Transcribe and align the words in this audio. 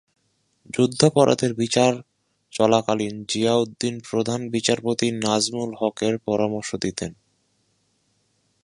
যুদ্ধাপরাধের 0.69 1.53
বিচার 1.53 1.93
চলাকালীন 2.53 3.15
জিয়াউদ্দিন 3.29 3.95
প্রধান 4.09 4.41
বিচারপতি 4.49 5.07
নিজামুল 5.11 5.71
হকের 5.79 6.13
পরামর্শ 6.17 6.69
দিতেন। 6.75 7.11